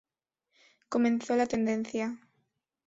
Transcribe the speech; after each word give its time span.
Comenzó 0.89 1.35
la 1.35 1.45
tendencia. 1.45 2.17